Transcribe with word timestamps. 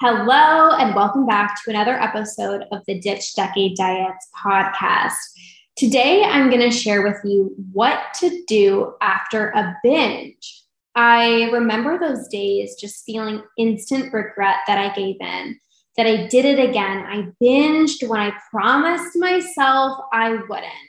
Hello, 0.00 0.76
and 0.76 0.94
welcome 0.94 1.26
back 1.26 1.60
to 1.60 1.70
another 1.70 2.00
episode 2.00 2.62
of 2.70 2.84
the 2.86 3.00
Ditch 3.00 3.34
Decade 3.34 3.76
Diets 3.76 4.28
podcast. 4.44 5.16
Today, 5.74 6.22
I'm 6.22 6.50
going 6.50 6.62
to 6.62 6.70
share 6.70 7.02
with 7.02 7.16
you 7.24 7.52
what 7.72 7.98
to 8.20 8.44
do 8.46 8.94
after 9.00 9.48
a 9.48 9.76
binge. 9.82 10.62
I 10.94 11.50
remember 11.50 11.98
those 11.98 12.28
days 12.28 12.76
just 12.78 13.04
feeling 13.06 13.42
instant 13.58 14.12
regret 14.12 14.58
that 14.68 14.78
I 14.78 14.94
gave 14.94 15.16
in, 15.20 15.58
that 15.96 16.06
I 16.06 16.28
did 16.28 16.44
it 16.44 16.60
again. 16.60 17.04
I 17.04 17.32
binged 17.42 18.08
when 18.08 18.20
I 18.20 18.38
promised 18.52 19.16
myself 19.16 19.98
I 20.12 20.30
wouldn't. 20.48 20.87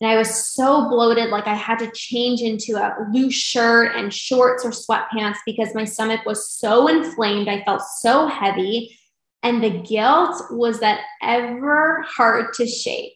And 0.00 0.10
I 0.10 0.16
was 0.16 0.54
so 0.54 0.88
bloated, 0.88 1.28
like 1.28 1.46
I 1.46 1.54
had 1.54 1.78
to 1.80 1.90
change 1.94 2.40
into 2.40 2.76
a 2.76 2.96
loose 3.12 3.34
shirt 3.34 3.94
and 3.96 4.12
shorts 4.12 4.64
or 4.64 4.70
sweatpants 4.70 5.36
because 5.44 5.74
my 5.74 5.84
stomach 5.84 6.24
was 6.24 6.50
so 6.50 6.88
inflamed. 6.88 7.48
I 7.48 7.62
felt 7.64 7.82
so 7.98 8.26
heavy. 8.26 8.96
And 9.42 9.62
the 9.62 9.70
guilt 9.70 10.42
was 10.50 10.80
that 10.80 11.00
ever 11.22 12.04
hard 12.08 12.54
to 12.54 12.66
shake. 12.66 13.14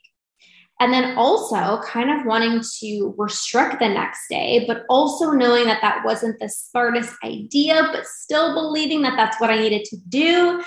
And 0.81 0.93
then 0.93 1.17
also 1.17 1.81
kind 1.83 2.11
of 2.11 2.27
wanting 2.27 2.61
to 2.81 3.15
restrict 3.17 3.79
the 3.79 3.89
next 3.89 4.29
day, 4.29 4.65
but 4.67 4.85
also 4.91 5.31
knowing 5.31 5.65
that 5.67 5.81
that 5.81 6.05
wasn't 6.05 6.39
the 6.41 6.49
smartest 6.49 7.15
idea, 7.25 7.89
but 7.93 8.07
still 8.07 8.55
believing 8.55 9.01
that 9.03 9.17
that's 9.17 9.41
what 9.41 9.51
I 9.51 9.59
needed 9.59 9.85
to 9.85 9.97
do 10.09 10.63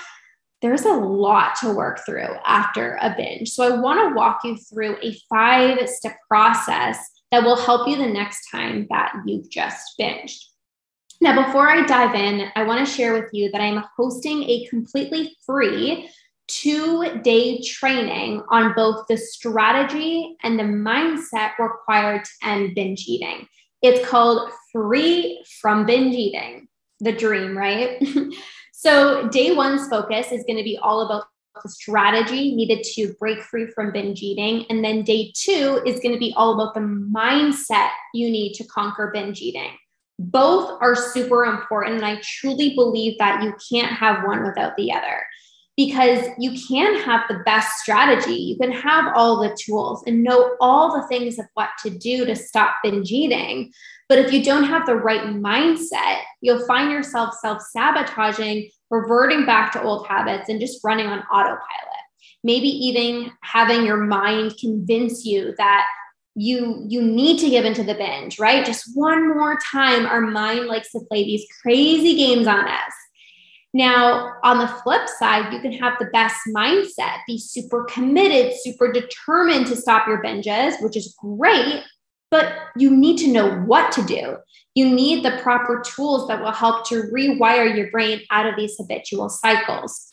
there's 0.60 0.84
a 0.84 0.92
lot 0.92 1.54
to 1.60 1.72
work 1.72 2.00
through 2.04 2.34
after 2.44 2.98
a 3.00 3.14
binge. 3.16 3.50
So 3.50 3.62
I 3.64 3.80
want 3.80 4.00
to 4.00 4.14
walk 4.14 4.40
you 4.44 4.56
through 4.56 4.96
a 5.02 5.16
five 5.28 5.88
step 5.88 6.16
process 6.28 6.98
that 7.30 7.44
will 7.44 7.56
help 7.56 7.88
you 7.88 7.96
the 7.96 8.06
next 8.06 8.48
time 8.50 8.86
that 8.90 9.12
you've 9.26 9.50
just 9.50 9.94
binged. 10.00 10.38
Now, 11.20 11.44
before 11.44 11.68
I 11.68 11.84
dive 11.84 12.14
in, 12.14 12.48
I 12.54 12.62
want 12.62 12.86
to 12.86 12.92
share 12.92 13.12
with 13.12 13.30
you 13.32 13.50
that 13.50 13.60
I'm 13.60 13.84
hosting 13.96 14.44
a 14.44 14.66
completely 14.66 15.36
free 15.44 16.08
two 16.48 17.20
day 17.22 17.60
training 17.60 18.42
on 18.48 18.72
both 18.74 19.06
the 19.08 19.16
strategy 19.16 20.36
and 20.42 20.58
the 20.58 20.64
mindset 20.64 21.58
required 21.58 22.24
to 22.24 22.30
end 22.42 22.74
binge 22.74 23.04
eating. 23.06 23.46
It's 23.82 24.08
called 24.08 24.50
Free 24.72 25.44
from 25.60 25.86
Binge 25.86 26.14
Eating, 26.14 26.68
the 27.00 27.12
dream, 27.12 27.56
right? 27.56 28.02
So, 28.80 29.26
day 29.30 29.56
one's 29.56 29.88
focus 29.88 30.30
is 30.30 30.44
going 30.44 30.56
to 30.56 30.62
be 30.62 30.78
all 30.80 31.00
about 31.00 31.24
the 31.64 31.68
strategy 31.68 32.54
needed 32.54 32.84
to 32.94 33.12
break 33.18 33.42
free 33.42 33.66
from 33.66 33.90
binge 33.90 34.22
eating. 34.22 34.66
And 34.70 34.84
then 34.84 35.02
day 35.02 35.32
two 35.34 35.82
is 35.84 35.98
going 35.98 36.12
to 36.12 36.18
be 36.18 36.32
all 36.36 36.54
about 36.54 36.74
the 36.74 36.80
mindset 36.80 37.88
you 38.14 38.30
need 38.30 38.52
to 38.52 38.64
conquer 38.68 39.10
binge 39.12 39.40
eating. 39.40 39.72
Both 40.20 40.78
are 40.80 40.94
super 40.94 41.44
important. 41.44 41.96
And 41.96 42.04
I 42.04 42.20
truly 42.22 42.76
believe 42.76 43.18
that 43.18 43.42
you 43.42 43.52
can't 43.68 43.92
have 43.92 44.24
one 44.24 44.44
without 44.44 44.76
the 44.76 44.92
other 44.92 45.24
because 45.76 46.28
you 46.38 46.52
can 46.68 47.00
have 47.00 47.22
the 47.28 47.42
best 47.44 47.78
strategy. 47.78 48.34
You 48.34 48.58
can 48.58 48.70
have 48.70 49.12
all 49.16 49.42
the 49.42 49.58
tools 49.60 50.04
and 50.06 50.22
know 50.22 50.54
all 50.60 51.00
the 51.00 51.08
things 51.08 51.40
of 51.40 51.46
what 51.54 51.70
to 51.82 51.90
do 51.90 52.26
to 52.26 52.36
stop 52.36 52.76
binge 52.84 53.10
eating. 53.10 53.72
But 54.08 54.18
if 54.18 54.32
you 54.32 54.42
don't 54.42 54.64
have 54.64 54.86
the 54.86 54.96
right 54.96 55.34
mindset, 55.34 56.20
you'll 56.40 56.66
find 56.66 56.90
yourself 56.90 57.34
self 57.34 57.62
sabotaging, 57.62 58.70
reverting 58.90 59.44
back 59.44 59.72
to 59.72 59.82
old 59.82 60.06
habits, 60.06 60.48
and 60.48 60.60
just 60.60 60.82
running 60.82 61.06
on 61.06 61.20
autopilot. 61.32 61.60
Maybe 62.42 62.68
even 62.68 63.32
having 63.42 63.84
your 63.84 63.98
mind 63.98 64.54
convince 64.58 65.24
you 65.26 65.54
that 65.58 65.86
you 66.38 66.84
you 66.88 67.02
need 67.02 67.38
to 67.40 67.50
give 67.50 67.64
into 67.64 67.82
the 67.82 67.94
binge 67.94 68.38
right 68.38 68.64
just 68.64 68.90
one 68.94 69.28
more 69.28 69.58
time 69.72 70.06
our 70.06 70.20
mind 70.20 70.66
likes 70.66 70.92
to 70.92 71.00
play 71.10 71.24
these 71.24 71.44
crazy 71.60 72.16
games 72.16 72.46
on 72.46 72.64
us 72.68 72.92
now 73.74 74.34
on 74.44 74.58
the 74.58 74.68
flip 74.84 75.08
side 75.18 75.52
you 75.52 75.60
can 75.60 75.72
have 75.72 75.94
the 75.98 76.06
best 76.12 76.36
mindset 76.54 77.16
be 77.26 77.36
super 77.38 77.84
committed 77.84 78.54
super 78.62 78.92
determined 78.92 79.66
to 79.66 79.74
stop 79.74 80.06
your 80.06 80.22
binges 80.22 80.80
which 80.80 80.96
is 80.96 81.16
great 81.18 81.82
but 82.30 82.54
you 82.76 82.94
need 82.94 83.18
to 83.18 83.32
know 83.32 83.60
what 83.60 83.92
to 83.92 84.02
do. 84.02 84.36
You 84.74 84.88
need 84.88 85.24
the 85.24 85.38
proper 85.42 85.82
tools 85.84 86.28
that 86.28 86.40
will 86.40 86.52
help 86.52 86.86
to 86.88 87.04
rewire 87.12 87.74
your 87.76 87.90
brain 87.90 88.20
out 88.30 88.46
of 88.46 88.56
these 88.56 88.76
habitual 88.78 89.28
cycles. 89.28 90.12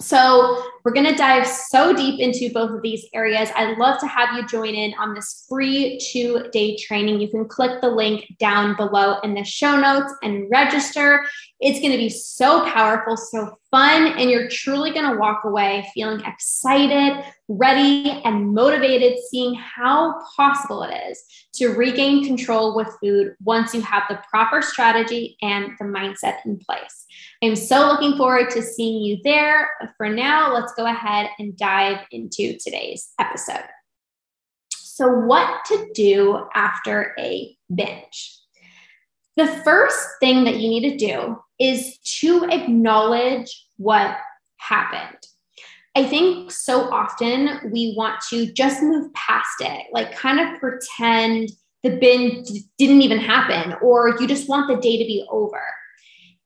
So, 0.00 0.62
we're 0.84 0.92
going 0.92 1.08
to 1.08 1.16
dive 1.16 1.44
so 1.44 1.92
deep 1.92 2.20
into 2.20 2.52
both 2.54 2.70
of 2.70 2.82
these 2.82 3.04
areas. 3.12 3.50
I'd 3.56 3.78
love 3.78 3.98
to 3.98 4.06
have 4.06 4.28
you 4.36 4.46
join 4.46 4.74
in 4.74 4.94
on 4.94 5.12
this 5.12 5.44
free 5.48 5.98
two 6.12 6.44
day 6.52 6.76
training. 6.76 7.20
You 7.20 7.28
can 7.28 7.48
click 7.48 7.80
the 7.80 7.88
link 7.88 8.24
down 8.38 8.76
below 8.76 9.18
in 9.24 9.34
the 9.34 9.42
show 9.42 9.76
notes 9.76 10.14
and 10.22 10.48
register. 10.52 11.26
It's 11.58 11.80
going 11.80 11.90
to 11.90 11.98
be 11.98 12.10
so 12.10 12.64
powerful, 12.70 13.16
so 13.16 13.57
fun, 13.70 14.06
and 14.18 14.30
you're 14.30 14.48
truly 14.48 14.92
going 14.92 15.10
to 15.10 15.18
walk 15.18 15.44
away 15.44 15.88
feeling 15.94 16.20
excited, 16.24 17.24
ready, 17.48 18.22
and 18.24 18.54
motivated, 18.54 19.18
seeing 19.30 19.54
how 19.54 20.20
possible 20.36 20.82
it 20.82 20.94
is 21.10 21.22
to 21.54 21.68
regain 21.68 22.24
control 22.24 22.74
with 22.74 22.88
food 23.02 23.34
once 23.42 23.74
you 23.74 23.80
have 23.82 24.04
the 24.08 24.18
proper 24.30 24.62
strategy 24.62 25.36
and 25.42 25.72
the 25.78 25.84
mindset 25.84 26.36
in 26.44 26.58
place. 26.58 27.06
I'm 27.42 27.56
so 27.56 27.86
looking 27.86 28.16
forward 28.16 28.50
to 28.50 28.62
seeing 28.62 29.02
you 29.02 29.18
there. 29.24 29.68
For 29.96 30.08
now, 30.08 30.52
let's 30.52 30.72
go 30.74 30.86
ahead 30.86 31.30
and 31.38 31.56
dive 31.56 32.06
into 32.10 32.56
today's 32.58 33.10
episode. 33.18 33.64
So, 34.70 35.08
what 35.08 35.64
to 35.66 35.90
do 35.94 36.46
after 36.54 37.14
a 37.18 37.56
binge? 37.72 38.37
The 39.38 39.46
first 39.62 40.04
thing 40.18 40.42
that 40.44 40.56
you 40.56 40.68
need 40.68 40.90
to 40.90 40.96
do 40.96 41.38
is 41.60 41.98
to 42.18 42.42
acknowledge 42.50 43.66
what 43.76 44.16
happened. 44.56 45.16
I 45.94 46.02
think 46.02 46.50
so 46.50 46.90
often 46.90 47.70
we 47.72 47.94
want 47.96 48.20
to 48.30 48.52
just 48.52 48.82
move 48.82 49.14
past 49.14 49.60
it, 49.60 49.86
like 49.92 50.12
kind 50.16 50.40
of 50.40 50.58
pretend 50.58 51.50
the 51.84 51.98
binge 51.98 52.48
didn't 52.78 53.02
even 53.02 53.18
happen, 53.18 53.76
or 53.80 54.16
you 54.18 54.26
just 54.26 54.48
want 54.48 54.66
the 54.66 54.80
day 54.80 54.98
to 54.98 55.04
be 55.04 55.24
over. 55.30 55.62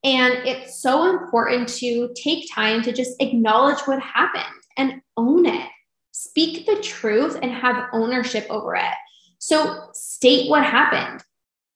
And 0.04 0.34
it's 0.47 0.82
so 0.82 1.09
important 1.09 1.70
to 1.78 2.12
take 2.14 2.53
time 2.53 2.82
to 2.82 2.92
just 2.92 3.19
acknowledge 3.22 3.80
what 3.86 4.03
happened 4.03 4.44
and 4.76 5.00
own 5.16 5.47
it. 5.47 5.66
Speak 6.10 6.66
the 6.66 6.76
truth 6.82 7.38
and 7.41 7.53
have 7.53 7.88
ownership 7.94 8.47
over 8.50 8.76
it. 8.76 8.94
So 9.38 9.89
state 9.94 10.50
what 10.50 10.62
happened. 10.62 11.24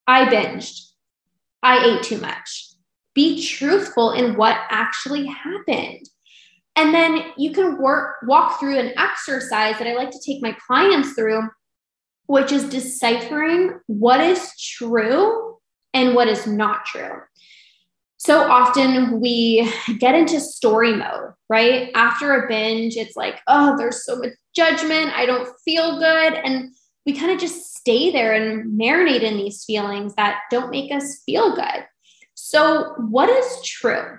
I 0.07 0.27
binged. 0.27 0.86
I 1.67 1.85
ate 1.85 2.05
too 2.05 2.19
much. 2.19 2.69
Be 3.13 3.45
truthful 3.45 4.13
in 4.13 4.37
what 4.37 4.57
actually 4.71 5.27
happened. 5.27 6.09
And 6.77 6.95
then 6.95 7.33
you 7.37 7.53
can 7.53 7.83
work 7.83 8.17
walk 8.23 8.61
through 8.61 8.79
an 8.79 8.93
exercise 8.97 9.77
that 9.79 9.89
I 9.89 9.95
like 9.95 10.11
to 10.13 10.21
take 10.25 10.41
my 10.41 10.57
clients 10.65 11.15
through, 11.15 11.43
which 12.27 12.53
is 12.53 12.69
deciphering 12.69 13.81
what 13.89 14.21
is 14.21 14.53
true 14.61 15.59
and 15.93 16.15
what 16.15 16.29
is 16.29 16.47
not 16.47 16.85
true. 16.85 17.21
So 18.19 18.49
often 18.49 19.21
we 19.21 19.69
get 19.99 20.15
into 20.15 20.39
story 20.39 20.95
mode, 20.95 21.33
right? 21.49 21.91
After 21.97 22.45
a 22.45 22.49
binge, 22.49 22.97
it's 22.97 23.17
like, 23.17 23.41
oh, 23.49 23.77
there's 23.77 24.05
so 24.05 24.17
much 24.17 24.35
judgment. 24.55 25.11
I 25.17 25.27
don't 25.27 25.49
feel 25.65 25.99
good. 25.99 26.35
And 26.35 26.76
we 27.07 27.17
kind 27.17 27.31
of 27.31 27.39
just 27.39 27.77
stay 27.77 28.11
there 28.11 28.35
and 28.35 28.79
marinate 28.79 29.23
in 29.23 29.37
these 29.37 29.65
feelings 29.65 30.15
that 30.17 30.41
don't 30.51 30.71
make 30.71 30.93
us 30.93 31.23
feel 31.25 31.55
good. 31.55 31.87
So, 32.35 32.95
what 32.99 33.29
is 33.31 33.63
true? 33.65 34.19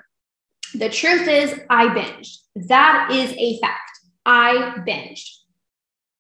The 0.74 0.90
truth 0.90 1.28
is, 1.28 1.60
I 1.70 1.88
binged. 1.88 2.38
That 2.56 3.10
is 3.12 3.34
a 3.38 3.60
fact. 3.60 4.00
I 4.26 4.76
binged. 4.88 5.30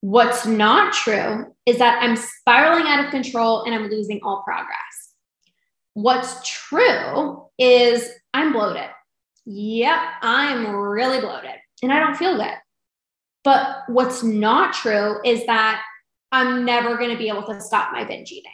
What's 0.01 0.45
not 0.45 0.93
true 0.93 1.55
is 1.65 1.79
that 1.79 2.01
I'm 2.01 2.15
spiraling 2.15 2.85
out 2.85 3.03
of 3.03 3.11
control 3.11 3.63
and 3.63 3.73
I'm 3.73 3.89
losing 3.89 4.19
all 4.23 4.43
progress. 4.43 5.13
What's 5.93 6.47
true 6.47 7.45
is 7.57 8.07
I'm 8.33 8.53
bloated. 8.53 8.89
Yep, 9.45 9.99
I'm 10.21 10.69
really 10.75 11.19
bloated 11.19 11.55
and 11.81 11.91
I 11.91 11.99
don't 11.99 12.15
feel 12.15 12.37
good. 12.37 12.53
But 13.43 13.83
what's 13.87 14.21
not 14.21 14.73
true 14.73 15.17
is 15.25 15.45
that 15.47 15.81
I'm 16.31 16.65
never 16.65 16.97
going 16.97 17.12
to 17.12 17.18
be 17.18 17.29
able 17.29 17.44
to 17.44 17.62
stop 17.62 17.91
my 17.91 18.03
binge 18.03 18.31
eating. 18.31 18.51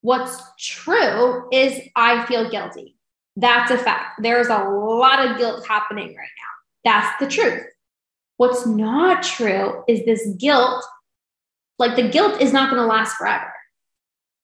What's 0.00 0.42
true 0.58 1.48
is 1.52 1.80
I 1.96 2.24
feel 2.26 2.50
guilty. 2.50 2.96
That's 3.36 3.70
a 3.70 3.78
fact. 3.78 4.22
There's 4.22 4.48
a 4.48 4.64
lot 4.64 5.26
of 5.26 5.38
guilt 5.38 5.66
happening 5.66 6.08
right 6.08 6.14
now. 6.14 6.90
That's 6.90 7.18
the 7.18 7.26
truth. 7.26 7.64
What's 8.36 8.66
not 8.66 9.22
true 9.22 9.82
is 9.88 10.04
this 10.04 10.28
guilt, 10.38 10.84
like 11.78 11.96
the 11.96 12.08
guilt 12.08 12.40
is 12.40 12.52
not 12.52 12.70
going 12.70 12.82
to 12.82 12.86
last 12.86 13.16
forever. 13.16 13.52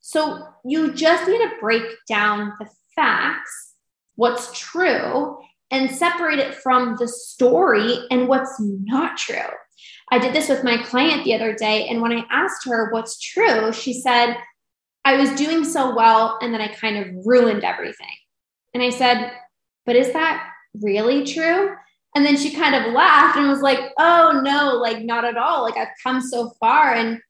So 0.00 0.46
you 0.64 0.94
just 0.94 1.28
need 1.28 1.38
to 1.38 1.50
break 1.60 1.82
down 2.08 2.52
the 2.58 2.68
facts, 2.96 3.74
what's 4.16 4.58
true, 4.58 5.38
and 5.70 5.90
separate 5.90 6.38
it 6.38 6.54
from 6.54 6.96
the 6.98 7.06
story 7.06 7.98
and 8.10 8.28
what's 8.28 8.56
not 8.58 9.16
true. 9.16 9.36
I 10.10 10.18
did 10.18 10.34
this 10.34 10.48
with 10.48 10.64
my 10.64 10.78
client 10.82 11.24
the 11.24 11.34
other 11.34 11.54
day. 11.54 11.86
And 11.88 12.00
when 12.00 12.12
I 12.12 12.24
asked 12.30 12.66
her 12.66 12.90
what's 12.90 13.20
true, 13.20 13.72
she 13.72 13.92
said, 13.92 14.36
I 15.04 15.16
was 15.16 15.30
doing 15.32 15.64
so 15.64 15.94
well 15.94 16.38
and 16.42 16.52
then 16.52 16.60
I 16.60 16.68
kind 16.68 16.98
of 16.98 17.24
ruined 17.24 17.64
everything. 17.64 18.14
And 18.74 18.82
I 18.82 18.90
said, 18.90 19.32
But 19.86 19.96
is 19.96 20.12
that 20.12 20.46
really 20.74 21.24
true? 21.24 21.74
And 22.14 22.26
then 22.26 22.36
she 22.36 22.52
kind 22.52 22.74
of 22.74 22.92
laughed 22.92 23.38
and 23.38 23.48
was 23.48 23.62
like, 23.62 23.92
Oh, 23.98 24.40
no, 24.44 24.74
like 24.74 25.02
not 25.02 25.24
at 25.24 25.36
all. 25.36 25.62
Like 25.62 25.76
I've 25.76 25.88
come 26.02 26.20
so 26.20 26.50
far. 26.60 26.94
And 26.94 27.20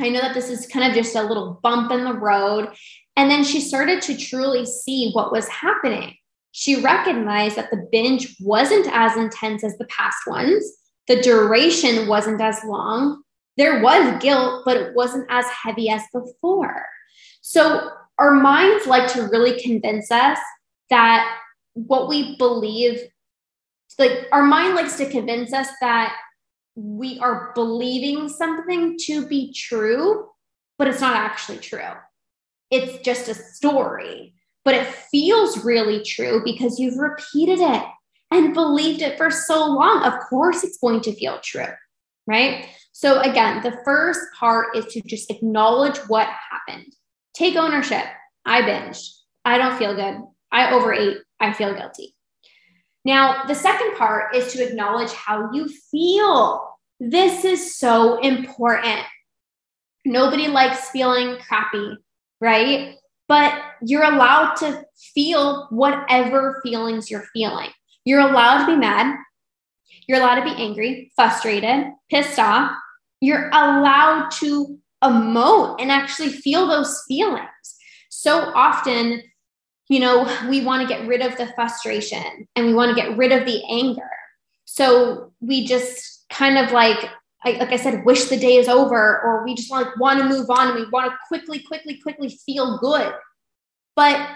I 0.00 0.08
know 0.08 0.20
that 0.20 0.34
this 0.34 0.48
is 0.48 0.66
kind 0.66 0.88
of 0.88 0.96
just 0.96 1.14
a 1.16 1.22
little 1.22 1.60
bump 1.62 1.92
in 1.92 2.04
the 2.04 2.14
road. 2.14 2.68
And 3.16 3.30
then 3.30 3.44
she 3.44 3.60
started 3.60 4.00
to 4.02 4.16
truly 4.16 4.64
see 4.64 5.10
what 5.12 5.32
was 5.32 5.48
happening. 5.48 6.16
She 6.52 6.80
recognized 6.82 7.56
that 7.56 7.70
the 7.70 7.88
binge 7.90 8.36
wasn't 8.40 8.86
as 8.90 9.16
intense 9.16 9.64
as 9.64 9.76
the 9.78 9.86
past 9.86 10.18
ones, 10.26 10.64
the 11.08 11.20
duration 11.20 12.06
wasn't 12.06 12.40
as 12.40 12.58
long. 12.64 13.22
There 13.56 13.82
was 13.82 14.22
guilt, 14.22 14.62
but 14.64 14.76
it 14.76 14.94
wasn't 14.94 15.26
as 15.30 15.46
heavy 15.46 15.90
as 15.90 16.02
before. 16.12 16.84
So 17.40 17.90
our 18.18 18.32
minds 18.32 18.86
like 18.86 19.12
to 19.12 19.28
really 19.28 19.60
convince 19.60 20.10
us 20.10 20.38
that 20.90 21.38
what 21.74 22.08
we 22.08 22.36
believe, 22.36 23.00
like 23.98 24.28
our 24.32 24.42
mind 24.42 24.74
likes 24.74 24.96
to 24.98 25.10
convince 25.10 25.52
us 25.52 25.68
that 25.80 26.14
we 26.74 27.18
are 27.18 27.52
believing 27.54 28.28
something 28.28 28.96
to 29.06 29.26
be 29.26 29.52
true, 29.52 30.28
but 30.78 30.88
it's 30.88 31.00
not 31.00 31.16
actually 31.16 31.58
true. 31.58 31.80
It's 32.70 33.02
just 33.04 33.28
a 33.28 33.34
story, 33.34 34.34
but 34.64 34.74
it 34.74 34.86
feels 34.86 35.64
really 35.64 36.02
true 36.02 36.42
because 36.44 36.78
you've 36.78 36.96
repeated 36.96 37.58
it 37.58 37.84
and 38.34 38.54
believed 38.54 39.02
it 39.02 39.16
for 39.16 39.30
so 39.30 39.66
long. 39.66 40.02
Of 40.02 40.14
course, 40.28 40.64
it's 40.64 40.78
going 40.78 41.00
to 41.02 41.14
feel 41.14 41.38
true, 41.42 41.72
right? 42.26 42.66
So, 42.92 43.20
again, 43.20 43.62
the 43.62 43.78
first 43.84 44.20
part 44.38 44.76
is 44.76 44.86
to 44.86 45.00
just 45.02 45.30
acknowledge 45.30 45.98
what 46.08 46.28
happened. 46.28 46.92
Take 47.34 47.56
ownership. 47.56 48.04
I 48.44 48.62
binged. 48.62 49.08
I 49.44 49.58
don't 49.58 49.78
feel 49.78 49.94
good. 49.94 50.18
I 50.50 50.72
overate. 50.72 51.18
I 51.40 51.52
feel 51.52 51.74
guilty. 51.74 52.14
Now, 53.04 53.44
the 53.44 53.54
second 53.54 53.96
part 53.96 54.34
is 54.36 54.52
to 54.52 54.66
acknowledge 54.66 55.12
how 55.12 55.50
you 55.52 55.68
feel. 55.90 56.68
This 57.00 57.44
is 57.44 57.76
so 57.76 58.20
important. 58.20 59.00
Nobody 60.04 60.48
likes 60.48 60.90
feeling 60.90 61.38
crappy, 61.38 61.96
right? 62.40 62.96
But 63.26 63.60
you're 63.82 64.04
allowed 64.04 64.54
to 64.56 64.84
feel 65.14 65.66
whatever 65.70 66.60
feelings 66.62 67.10
you're 67.10 67.26
feeling. 67.32 67.70
You're 68.04 68.20
allowed 68.20 68.66
to 68.66 68.72
be 68.72 68.76
mad. 68.76 69.16
You're 70.06 70.18
allowed 70.18 70.40
to 70.40 70.44
be 70.44 70.62
angry, 70.62 71.12
frustrated, 71.14 71.92
pissed 72.10 72.38
off. 72.38 72.72
You're 73.20 73.48
allowed 73.48 74.30
to 74.40 74.78
emote 75.02 75.80
and 75.80 75.90
actually 75.90 76.30
feel 76.30 76.66
those 76.66 77.02
feelings. 77.06 77.48
So 78.08 78.52
often, 78.54 79.22
you 79.88 80.00
know, 80.00 80.28
we 80.48 80.64
want 80.64 80.82
to 80.82 80.88
get 80.88 81.06
rid 81.06 81.22
of 81.22 81.36
the 81.36 81.52
frustration 81.54 82.48
and 82.56 82.66
we 82.66 82.74
want 82.74 82.96
to 82.96 83.00
get 83.00 83.16
rid 83.16 83.32
of 83.32 83.44
the 83.44 83.62
anger. 83.70 84.10
So 84.64 85.32
we 85.40 85.66
just 85.66 86.24
kind 86.30 86.58
of 86.58 86.72
like, 86.72 87.10
like 87.44 87.72
I 87.72 87.76
said, 87.76 88.04
wish 88.04 88.24
the 88.26 88.36
day 88.36 88.56
is 88.56 88.68
over, 88.68 89.20
or 89.22 89.44
we 89.44 89.54
just 89.54 89.70
like 89.70 89.96
want 89.98 90.20
to 90.20 90.28
move 90.28 90.48
on 90.48 90.68
and 90.68 90.76
we 90.76 90.88
want 90.90 91.10
to 91.10 91.18
quickly, 91.28 91.58
quickly, 91.58 92.00
quickly 92.00 92.28
feel 92.46 92.78
good. 92.78 93.12
But 93.96 94.28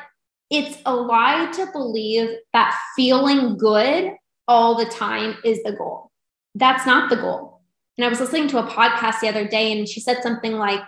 it's 0.50 0.78
a 0.87 0.94
lie 0.94 1.50
to 1.54 1.66
believe 1.72 2.31
that 2.52 2.78
feeling 2.94 3.56
good 3.56 4.12
all 4.48 4.76
the 4.76 4.87
time 4.87 5.37
is 5.44 5.62
the 5.62 5.72
goal. 5.72 6.10
That's 6.54 6.87
not 6.87 7.10
the 7.10 7.16
goal. 7.16 7.62
And 7.98 8.04
I 8.04 8.08
was 8.08 8.20
listening 8.20 8.48
to 8.48 8.58
a 8.58 8.66
podcast 8.66 9.20
the 9.20 9.28
other 9.28 9.48
day, 9.48 9.76
and 9.76 9.88
she 9.88 10.00
said 10.00 10.22
something 10.22 10.52
like, 10.52 10.81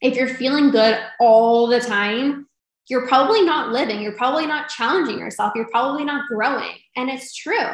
if 0.00 0.16
you're 0.16 0.28
feeling 0.28 0.70
good 0.70 0.98
all 1.20 1.66
the 1.66 1.80
time, 1.80 2.46
you're 2.88 3.06
probably 3.06 3.42
not 3.42 3.72
living. 3.72 4.00
You're 4.00 4.16
probably 4.16 4.46
not 4.46 4.68
challenging 4.68 5.18
yourself. 5.18 5.52
You're 5.54 5.68
probably 5.68 6.04
not 6.04 6.26
growing. 6.28 6.76
And 6.96 7.08
it's 7.08 7.34
true 7.34 7.70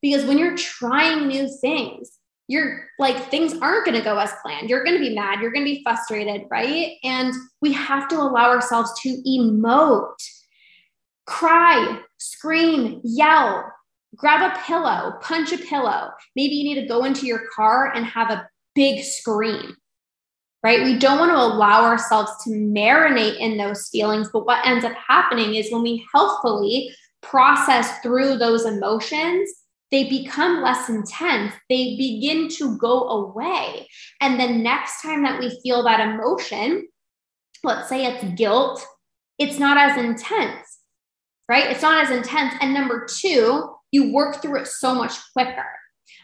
because 0.00 0.24
when 0.24 0.38
you're 0.38 0.56
trying 0.56 1.26
new 1.26 1.48
things, 1.60 2.18
you're 2.48 2.88
like 2.98 3.30
things 3.30 3.54
aren't 3.60 3.86
going 3.86 3.96
to 3.96 4.04
go 4.04 4.18
as 4.18 4.32
planned. 4.42 4.68
You're 4.68 4.84
going 4.84 4.96
to 4.96 5.02
be 5.02 5.14
mad. 5.14 5.40
You're 5.40 5.52
going 5.52 5.64
to 5.64 5.72
be 5.72 5.82
frustrated, 5.82 6.42
right? 6.50 6.96
And 7.02 7.32
we 7.60 7.72
have 7.72 8.08
to 8.08 8.16
allow 8.16 8.50
ourselves 8.50 8.92
to 9.02 9.22
emote 9.26 10.14
cry, 11.26 12.00
scream, 12.18 13.00
yell, 13.04 13.72
grab 14.16 14.52
a 14.52 14.60
pillow, 14.66 15.14
punch 15.20 15.52
a 15.52 15.58
pillow. 15.58 16.10
Maybe 16.36 16.54
you 16.54 16.64
need 16.64 16.80
to 16.80 16.88
go 16.88 17.04
into 17.04 17.26
your 17.26 17.42
car 17.54 17.92
and 17.94 18.04
have 18.06 18.30
a 18.30 18.48
big 18.74 19.04
scream, 19.04 19.76
right? 20.62 20.84
We 20.84 20.98
don't 20.98 21.18
want 21.18 21.32
to 21.32 21.36
allow 21.36 21.84
ourselves 21.84 22.32
to 22.44 22.50
marinate 22.50 23.38
in 23.38 23.56
those 23.56 23.88
feelings. 23.88 24.28
But 24.32 24.46
what 24.46 24.66
ends 24.66 24.84
up 24.84 24.94
happening 24.94 25.54
is 25.54 25.70
when 25.70 25.82
we 25.82 26.06
healthfully 26.14 26.94
process 27.22 27.98
through 28.00 28.36
those 28.38 28.66
emotions, 28.66 29.50
they 29.90 30.08
become 30.08 30.62
less 30.62 30.88
intense. 30.88 31.52
They 31.68 31.96
begin 31.96 32.48
to 32.56 32.78
go 32.78 33.08
away. 33.08 33.86
And 34.20 34.40
the 34.40 34.48
next 34.48 35.02
time 35.02 35.22
that 35.22 35.38
we 35.38 35.60
feel 35.62 35.82
that 35.84 36.00
emotion, 36.00 36.88
let's 37.62 37.88
say 37.88 38.06
it's 38.06 38.24
guilt, 38.38 38.84
it's 39.38 39.58
not 39.58 39.76
as 39.76 39.98
intense 39.98 40.81
right? 41.52 41.70
It's 41.70 41.82
not 41.82 42.02
as 42.02 42.10
intense. 42.10 42.54
And 42.62 42.72
number 42.72 43.06
two, 43.06 43.74
you 43.90 44.10
work 44.10 44.40
through 44.40 44.62
it 44.62 44.66
so 44.66 44.94
much 44.94 45.12
quicker. 45.34 45.66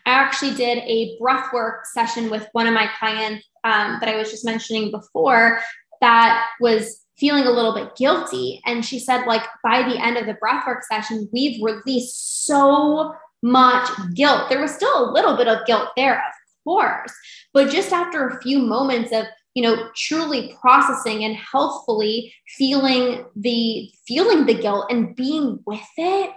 I 0.06 0.10
actually 0.12 0.54
did 0.54 0.78
a 0.78 1.18
breath 1.20 1.52
work 1.52 1.84
session 1.84 2.30
with 2.30 2.48
one 2.52 2.66
of 2.66 2.72
my 2.72 2.88
clients 2.98 3.46
um, 3.62 3.98
that 4.00 4.08
I 4.08 4.16
was 4.16 4.30
just 4.30 4.46
mentioning 4.46 4.90
before 4.90 5.60
that 6.00 6.46
was 6.62 7.02
feeling 7.18 7.44
a 7.44 7.50
little 7.50 7.74
bit 7.74 7.94
guilty. 7.94 8.62
And 8.64 8.82
she 8.82 8.98
said, 8.98 9.26
like, 9.26 9.42
by 9.62 9.82
the 9.82 10.02
end 10.02 10.16
of 10.16 10.24
the 10.24 10.38
breathwork 10.42 10.82
session, 10.90 11.28
we've 11.30 11.62
released 11.62 12.46
so 12.46 13.12
much 13.42 13.86
guilt. 14.14 14.48
There 14.48 14.62
was 14.62 14.72
still 14.72 15.10
a 15.10 15.12
little 15.12 15.36
bit 15.36 15.46
of 15.46 15.66
guilt 15.66 15.90
there, 15.94 16.16
of 16.16 16.32
course, 16.64 17.12
but 17.52 17.70
just 17.70 17.92
after 17.92 18.28
a 18.28 18.40
few 18.40 18.60
moments 18.60 19.12
of 19.12 19.26
you 19.58 19.64
know 19.64 19.88
truly 19.96 20.56
processing 20.60 21.24
and 21.24 21.34
healthfully 21.34 22.32
feeling 22.56 23.24
the 23.34 23.90
feeling 24.06 24.46
the 24.46 24.54
guilt 24.54 24.86
and 24.88 25.16
being 25.16 25.58
with 25.66 25.90
it 25.96 26.30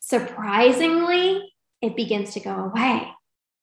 surprisingly 0.00 1.42
it 1.80 1.96
begins 1.96 2.34
to 2.34 2.40
go 2.40 2.50
away. 2.50 3.08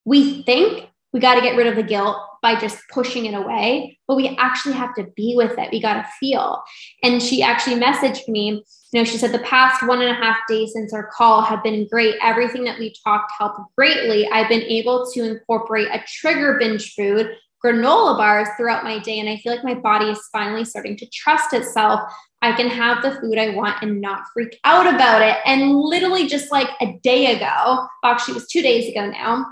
We 0.04 0.42
think 0.44 0.90
we 1.14 1.20
got 1.20 1.36
to 1.36 1.42
get 1.42 1.56
rid 1.56 1.68
of 1.68 1.76
the 1.76 1.84
guilt 1.84 2.18
by 2.42 2.60
just 2.60 2.82
pushing 2.92 3.26
it 3.26 3.36
away 3.36 4.00
but 4.08 4.16
we 4.16 4.36
actually 4.40 4.74
have 4.74 4.96
to 4.96 5.06
be 5.16 5.36
with 5.36 5.58
it. 5.60 5.70
We 5.72 5.80
got 5.80 5.96
to 5.96 6.08
feel. 6.20 6.64
And 7.04 7.22
she 7.22 7.44
actually 7.44 7.80
messaged 7.80 8.28
me 8.28 8.64
you 8.94 9.02
know 9.02 9.04
she 9.04 9.20
said 9.20 9.32
the 9.32 9.40
past 9.40 9.86
one 9.86 10.02
and 10.02 10.10
a 10.10 10.14
half 10.16 10.38
days 10.48 10.74
since 10.74 10.92
our 10.92 11.08
call 11.16 11.44
have 11.44 11.62
been 11.62 11.88
great. 11.88 12.16
Everything 12.20 12.64
that 12.64 12.80
we 12.80 12.96
talked 13.04 13.32
helped 13.38 13.60
greatly. 13.78 14.28
I've 14.30 14.50
been 14.50 14.64
able 14.64 15.06
to 15.14 15.24
incorporate 15.24 15.90
a 15.92 16.04
trigger 16.08 16.58
binge 16.60 16.96
food 16.96 17.30
granola 17.66 18.16
bars 18.16 18.48
throughout 18.56 18.84
my 18.84 19.00
day. 19.00 19.20
And 19.20 19.28
I 19.28 19.38
feel 19.38 19.52
like 19.52 19.64
my 19.64 19.74
body 19.74 20.06
is 20.06 20.30
finally 20.32 20.64
starting 20.64 20.96
to 20.98 21.08
trust 21.08 21.54
itself. 21.54 22.02
I 22.42 22.52
can 22.52 22.68
have 22.68 23.02
the 23.02 23.20
food 23.20 23.40
I 23.40 23.56
want 23.56 23.82
and 23.82 24.00
not 24.00 24.28
freak 24.34 24.60
out 24.64 24.94
about 24.94 25.22
it. 25.24 25.38
And 25.46 25.76
literally, 25.76 26.28
just 26.28 26.52
like 26.52 26.70
a 26.80 27.00
day 27.02 27.36
ago, 27.36 27.88
actually, 28.04 28.34
it 28.34 28.36
was 28.36 28.48
two 28.48 28.62
days 28.62 28.90
ago 28.90 29.10
now, 29.10 29.46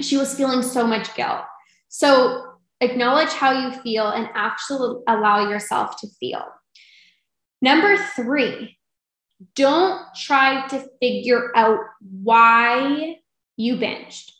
she 0.00 0.16
was 0.16 0.34
feeling 0.34 0.62
so 0.62 0.86
much 0.86 1.14
guilt. 1.16 1.40
So, 1.88 2.46
acknowledge 2.80 3.30
how 3.30 3.50
you 3.50 3.72
feel 3.80 4.08
and 4.08 4.28
actually 4.34 5.02
allow 5.08 5.50
yourself 5.50 6.00
to 6.00 6.08
feel. 6.20 6.44
Number 7.60 7.96
three, 8.14 8.78
don't 9.56 10.02
try 10.14 10.66
to 10.68 10.86
figure 11.00 11.50
out 11.56 11.80
why 12.00 13.16
you 13.56 13.76
binged 13.76 14.30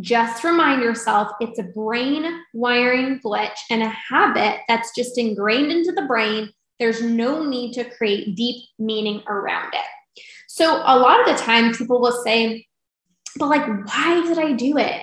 just 0.00 0.42
remind 0.42 0.82
yourself 0.82 1.28
it's 1.40 1.58
a 1.58 1.64
brain 1.64 2.24
wiring 2.54 3.20
glitch 3.20 3.58
and 3.70 3.82
a 3.82 3.88
habit 3.88 4.60
that's 4.68 4.94
just 4.96 5.18
ingrained 5.18 5.70
into 5.70 5.92
the 5.92 6.02
brain. 6.02 6.50
There's 6.78 7.02
no 7.02 7.44
need 7.44 7.74
to 7.74 7.84
create 7.84 8.34
deep 8.34 8.64
meaning 8.78 9.22
around 9.28 9.74
it. 9.74 10.22
So 10.48 10.82
a 10.84 10.98
lot 10.98 11.20
of 11.20 11.26
the 11.26 11.42
time 11.42 11.74
people 11.74 12.00
will 12.00 12.22
say, 12.24 12.66
but 13.36 13.48
like, 13.48 13.66
why 13.66 14.22
did 14.26 14.38
I 14.38 14.52
do 14.52 14.76
it? 14.78 15.02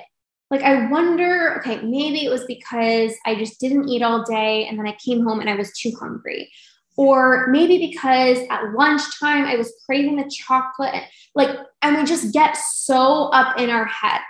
Like, 0.51 0.61
I 0.63 0.89
wonder, 0.89 1.59
okay, 1.59 1.79
maybe 1.81 2.25
it 2.25 2.29
was 2.29 2.43
because 2.45 3.13
I 3.25 3.35
just 3.35 3.59
didn't 3.59 3.87
eat 3.87 4.01
all 4.01 4.23
day 4.23 4.65
and 4.65 4.79
then 4.79 4.87
I 4.87 4.97
came 5.03 5.23
home 5.23 5.39
and 5.39 5.49
I 5.49 5.55
was 5.55 5.71
too 5.73 5.91
hungry. 5.99 6.51
Or 6.97 7.47
maybe 7.47 7.77
because 7.77 8.39
at 8.49 8.73
lunchtime 8.73 9.45
I 9.45 9.55
was 9.55 9.71
craving 9.85 10.17
the 10.17 10.29
chocolate. 10.29 11.03
Like, 11.35 11.55
and 11.81 11.95
we 11.95 12.03
just 12.03 12.33
get 12.33 12.57
so 12.57 13.25
up 13.27 13.59
in 13.59 13.69
our 13.69 13.85
head. 13.85 14.21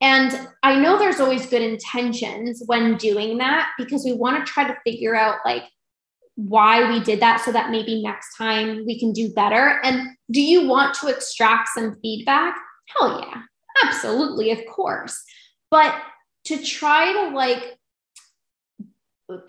And 0.00 0.48
I 0.62 0.78
know 0.78 0.98
there's 0.98 1.20
always 1.20 1.46
good 1.46 1.62
intentions 1.62 2.62
when 2.66 2.96
doing 2.96 3.38
that 3.38 3.70
because 3.78 4.04
we 4.04 4.12
want 4.12 4.44
to 4.44 4.52
try 4.52 4.66
to 4.66 4.76
figure 4.84 5.14
out 5.14 5.38
like 5.44 5.64
why 6.34 6.90
we 6.90 7.00
did 7.00 7.20
that 7.20 7.40
so 7.40 7.50
that 7.52 7.70
maybe 7.70 8.02
next 8.02 8.36
time 8.36 8.84
we 8.84 8.98
can 8.98 9.12
do 9.12 9.32
better. 9.32 9.80
And 9.82 10.10
do 10.30 10.42
you 10.42 10.68
want 10.68 10.94
to 10.96 11.08
extract 11.08 11.70
some 11.74 11.96
feedback? 12.02 12.56
Hell 12.88 13.20
yeah, 13.20 13.42
absolutely, 13.84 14.50
of 14.50 14.60
course. 14.66 15.22
But 15.70 15.94
to 16.44 16.62
try 16.62 17.12
to 17.12 17.34
like 17.34 17.78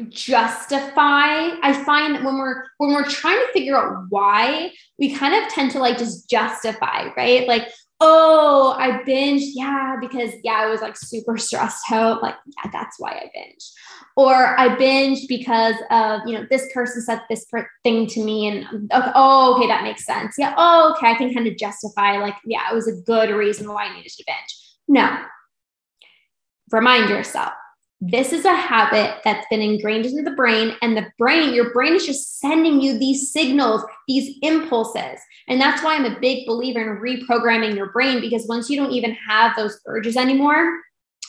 justify 0.10 1.52
i 1.62 1.84
find 1.86 2.16
that 2.16 2.24
when 2.24 2.36
we're 2.40 2.64
when 2.80 2.94
we're 2.94 3.08
trying 3.08 3.38
to 3.38 3.54
figure 3.54 3.78
out 3.78 4.06
why 4.10 4.72
we 4.98 5.14
kind 5.14 5.36
of 5.36 5.48
tend 5.52 5.70
to 5.70 5.78
like 5.78 6.00
just 6.00 6.28
justify 6.28 7.10
right 7.16 7.48
like 7.48 7.68
oh 8.00 8.76
i 8.78 9.04
binged. 9.04 9.52
Yeah 9.54 9.96
because 10.00 10.32
yeah 10.44 10.62
i 10.64 10.70
was 10.70 10.82
like 10.82 10.96
super 10.98 11.38
stressed 11.38 11.92
out. 11.92 12.22
Like 12.22 12.36
yeah 12.46 12.72
that's 12.72 13.00
why 13.00 13.12
i 13.12 13.32
binged. 13.38 13.72
Or 14.16 14.60
i 14.60 14.70
binged 14.76 15.28
because 15.28 15.76
of 15.92 16.22
you 16.26 16.38
know 16.38 16.46
this 16.50 16.68
person 16.74 17.02
said 17.02 17.22
this 17.30 17.46
thing 17.84 18.08
to 18.08 18.24
me 18.24 18.48
and 18.48 18.66
um, 18.66 18.88
okay, 18.94 19.12
oh 19.16 19.56
okay 19.58 19.68
that 19.68 19.84
makes 19.84 20.06
sense. 20.06 20.36
Yeah 20.38 20.54
oh 20.58 20.94
okay 20.96 21.12
i 21.12 21.16
can 21.16 21.34
kind 21.34 21.48
of 21.48 21.58
justify 21.58 22.18
like 22.18 22.36
yeah 22.46 22.72
it 22.72 22.76
was 22.76 22.88
a 22.88 23.02
good 23.02 23.30
reason 23.30 23.72
why 23.72 23.86
i 23.86 23.96
needed 23.96 24.12
to 24.12 24.24
binge. 24.26 24.78
No. 24.88 25.24
Remind 26.72 27.10
yourself 27.10 27.54
this 28.00 28.32
is 28.32 28.46
a 28.46 28.56
habit 28.56 29.20
that's 29.24 29.48
been 29.50 29.62
ingrained 29.62 30.06
into 30.06 30.22
the 30.22 30.36
brain 30.36 30.76
and 30.84 30.96
the 30.96 31.08
brain 31.18 31.54
your 31.54 31.74
brain 31.74 31.96
is 31.96 32.06
just 32.06 32.40
sending 32.40 32.80
you 32.80 32.98
these 32.98 33.32
signals 33.32 33.84
these 34.08 34.38
impulses 34.44 35.20
and 35.48 35.60
that's 35.60 35.84
why 35.84 35.96
i'm 35.96 36.06
a 36.06 36.20
big 36.20 36.46
believer 36.46 36.80
in 36.80 37.02
reprogramming 37.02 37.76
your 37.76 37.92
brain 37.92 38.22
because 38.22 38.46
once 38.48 38.70
you 38.70 38.78
don't 38.78 38.92
even 38.92 39.16
have 39.28 39.56
those 39.56 39.80
urges 39.88 40.16
anymore 40.16 40.80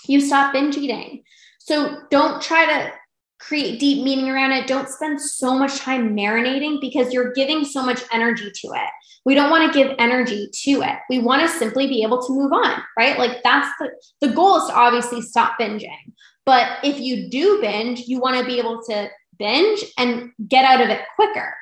you 0.06 0.20
stop 0.20 0.52
binge 0.52 0.76
eating 0.76 1.22
so 1.58 2.02
don't 2.10 2.42
try 2.42 2.66
to 2.66 2.92
create 3.40 3.80
deep 3.80 4.04
meaning 4.04 4.28
around 4.28 4.52
it 4.52 4.66
don't 4.66 4.88
spend 4.88 5.18
so 5.18 5.58
much 5.58 5.78
time 5.78 6.14
marinating 6.14 6.78
because 6.82 7.12
you're 7.14 7.32
giving 7.32 7.64
so 7.64 7.82
much 7.82 8.02
energy 8.12 8.50
to 8.54 8.68
it 8.74 8.90
we 9.28 9.34
don't 9.34 9.50
want 9.50 9.70
to 9.70 9.78
give 9.78 9.94
energy 9.98 10.48
to 10.64 10.70
it. 10.80 10.98
We 11.10 11.18
want 11.18 11.42
to 11.42 11.48
simply 11.48 11.86
be 11.86 12.02
able 12.02 12.22
to 12.26 12.32
move 12.32 12.50
on, 12.50 12.82
right? 12.98 13.18
Like 13.18 13.42
that's 13.42 13.68
the 13.78 13.90
the 14.22 14.32
goal 14.32 14.56
is 14.56 14.68
to 14.68 14.74
obviously 14.74 15.20
stop 15.20 15.58
binging. 15.60 16.14
But 16.48 16.78
if 16.82 16.98
you 16.98 17.28
do 17.28 17.60
binge, 17.60 18.04
you 18.06 18.20
want 18.20 18.38
to 18.38 18.46
be 18.46 18.58
able 18.58 18.82
to 18.84 19.10
binge 19.38 19.84
and 19.98 20.32
get 20.48 20.64
out 20.64 20.80
of 20.80 20.88
it 20.88 21.02
quicker. 21.14 21.54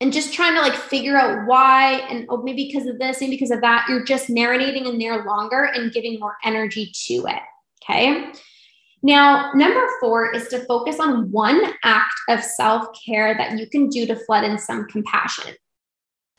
And 0.00 0.12
just 0.12 0.32
trying 0.32 0.54
to 0.54 0.60
like 0.60 0.76
figure 0.76 1.16
out 1.16 1.44
why 1.48 1.94
and 2.08 2.24
oh 2.28 2.40
maybe 2.44 2.70
because 2.72 2.86
of 2.86 3.00
this, 3.00 3.20
maybe 3.20 3.32
because 3.32 3.50
of 3.50 3.60
that, 3.62 3.86
you're 3.88 4.04
just 4.04 4.28
marinating 4.28 4.86
in 4.86 4.96
there 4.96 5.24
longer 5.24 5.64
and 5.64 5.92
giving 5.92 6.20
more 6.20 6.36
energy 6.44 6.92
to 7.06 7.14
it. 7.26 7.42
Okay. 7.82 8.30
Now, 9.02 9.50
number 9.54 9.84
four 9.98 10.32
is 10.32 10.46
to 10.50 10.64
focus 10.66 11.00
on 11.00 11.32
one 11.32 11.60
act 11.82 12.14
of 12.28 12.40
self 12.40 12.86
care 13.04 13.36
that 13.36 13.58
you 13.58 13.68
can 13.68 13.88
do 13.88 14.06
to 14.06 14.14
flood 14.14 14.44
in 14.44 14.56
some 14.56 14.86
compassion. 14.86 15.52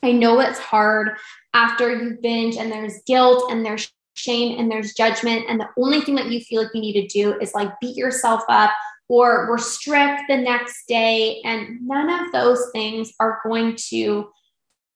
I 0.04 0.14
know 0.14 0.40
it's 0.40 0.58
hard 0.58 1.18
after 1.54 1.94
you 2.02 2.18
binge 2.22 2.56
and 2.56 2.72
there's 2.72 3.02
guilt 3.06 3.52
and 3.52 3.66
there's 3.66 3.92
shame 4.14 4.60
and 4.60 4.70
there's 4.70 4.94
judgment. 4.94 5.46
And 5.48 5.60
the 5.60 5.70
only 5.78 6.02
thing 6.02 6.16
that 6.16 6.32
you 6.32 6.42
feel 6.42 6.64
like 6.64 6.74
you 6.74 6.82
need 6.82 7.02
to 7.02 7.08
do 7.08 7.40
is 7.40 7.54
like 7.54 7.80
beat 7.80 7.96
yourself 7.96 8.44
up 8.50 8.72
or 9.08 9.52
restrict 9.52 10.24
the 10.28 10.38
next 10.38 10.88
day. 10.88 11.42
And 11.44 11.82
none 11.82 12.10
of 12.10 12.32
those 12.32 12.70
things 12.74 13.12
are 13.20 13.40
going 13.44 13.76
to 13.90 14.30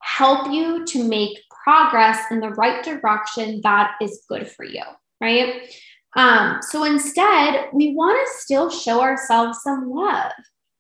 help 0.01 0.51
you 0.51 0.85
to 0.85 1.03
make 1.03 1.37
progress 1.63 2.19
in 2.29 2.39
the 2.39 2.49
right 2.49 2.83
direction 2.83 3.61
that 3.63 3.93
is 4.01 4.23
good 4.27 4.49
for 4.49 4.65
you, 4.65 4.83
right? 5.21 5.73
Um, 6.15 6.59
so 6.61 6.83
instead, 6.83 7.69
we 7.73 7.93
want 7.95 8.19
to 8.27 8.41
still 8.41 8.69
show 8.69 9.01
ourselves 9.01 9.59
some 9.63 9.89
love, 9.89 10.31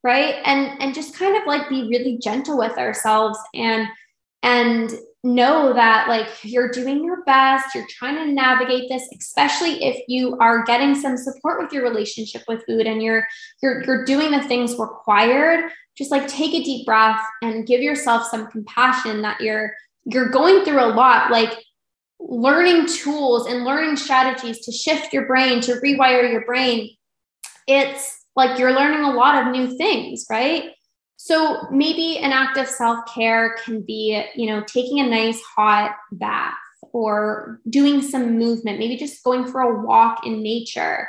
right? 0.03 0.35
And 0.45 0.79
and 0.81 0.93
just 0.93 1.15
kind 1.15 1.35
of 1.35 1.47
like 1.47 1.69
be 1.69 1.87
really 1.87 2.19
gentle 2.21 2.57
with 2.57 2.77
ourselves 2.77 3.39
and 3.55 3.87
and 4.43 4.91
know 5.23 5.73
that 5.73 6.09
like 6.09 6.27
you're 6.43 6.69
doing 6.69 7.03
your 7.03 7.23
best 7.23 7.73
you're 7.73 7.87
trying 7.89 8.15
to 8.15 8.33
navigate 8.33 8.89
this 8.89 9.07
especially 9.17 9.81
if 9.83 10.03
you 10.09 10.37
are 10.39 10.65
getting 10.65 10.93
some 10.93 11.15
support 11.15 11.61
with 11.61 11.71
your 11.71 11.81
relationship 11.81 12.43
with 12.47 12.61
food 12.65 12.85
and 12.85 13.01
you're 13.01 13.25
you're 13.61 13.83
you're 13.85 14.03
doing 14.03 14.31
the 14.31 14.43
things 14.43 14.77
required 14.77 15.71
just 15.97 16.11
like 16.11 16.27
take 16.27 16.53
a 16.53 16.63
deep 16.63 16.85
breath 16.85 17.21
and 17.41 17.65
give 17.65 17.81
yourself 17.81 18.27
some 18.27 18.47
compassion 18.47 19.21
that 19.21 19.39
you're 19.39 19.73
you're 20.05 20.29
going 20.29 20.65
through 20.65 20.83
a 20.83 20.91
lot 20.93 21.31
like 21.31 21.57
learning 22.19 22.87
tools 22.87 23.47
and 23.47 23.65
learning 23.65 23.95
strategies 23.95 24.59
to 24.59 24.71
shift 24.71 25.13
your 25.13 25.25
brain 25.25 25.61
to 25.61 25.73
rewire 25.75 26.29
your 26.31 26.45
brain. 26.45 26.95
It's 27.67 28.25
like 28.35 28.57
you're 28.57 28.73
learning 28.73 29.03
a 29.03 29.11
lot 29.11 29.45
of 29.45 29.51
new 29.51 29.77
things 29.77 30.25
right 30.29 30.71
so 31.17 31.67
maybe 31.71 32.17
an 32.17 32.31
act 32.31 32.57
of 32.57 32.67
self-care 32.67 33.55
can 33.63 33.81
be, 33.81 34.23
you 34.35 34.47
know, 34.47 34.63
taking 34.67 34.99
a 34.99 35.09
nice 35.09 35.41
hot 35.41 35.95
bath 36.11 36.53
or 36.91 37.59
doing 37.69 38.01
some 38.01 38.37
movement, 38.37 38.79
maybe 38.79 38.97
just 38.97 39.23
going 39.23 39.45
for 39.45 39.61
a 39.61 39.81
walk 39.81 40.25
in 40.25 40.43
nature, 40.43 41.07